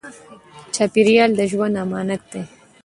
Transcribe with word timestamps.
چاپېریال 0.75 1.31
د 1.35 1.41
ژوند 1.51 1.75
امانت 1.83 2.21
دی. 2.31 2.43